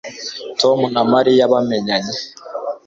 [0.59, 2.13] tom na mariya bamenyanye